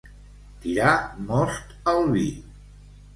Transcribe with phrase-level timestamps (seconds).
[0.63, 0.93] Tirar
[1.27, 2.25] most al vi.